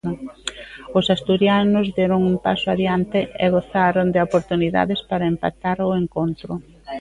[0.97, 6.53] Os asturianos deron un paso adíante e gozaron de oportunidades para empatar o encontro.